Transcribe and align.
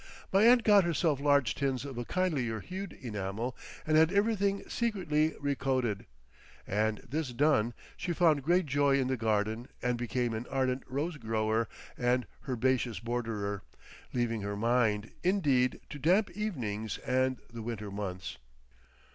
My 0.33 0.41
aunt 0.47 0.63
got 0.63 0.83
herself 0.83 1.19
large 1.19 1.53
tins 1.53 1.85
of 1.85 1.95
a 1.95 2.05
kindlier 2.05 2.59
hued 2.59 2.91
enamel 2.91 3.55
and 3.85 3.97
had 3.97 4.11
everything 4.11 4.67
secretly 4.67 5.35
recoated, 5.39 6.05
and 6.65 7.01
this 7.07 7.29
done, 7.33 7.75
she 7.95 8.11
found 8.11 8.41
great 8.41 8.65
joy 8.65 8.97
in 8.99 9.09
the 9.09 9.15
garden 9.15 9.67
and 9.79 9.99
became 9.99 10.33
an 10.33 10.47
ardent 10.49 10.81
rose 10.87 11.17
grower 11.17 11.69
and 11.99 12.25
herbaceous 12.49 12.97
borderer, 12.99 13.61
leaving 14.11 14.41
her 14.41 14.57
Mind, 14.57 15.11
indeed, 15.23 15.79
to 15.91 15.99
damp 15.99 16.31
evenings 16.31 16.97
and 17.05 17.37
the 17.53 17.61
winter 17.61 17.91
months. 17.91 18.39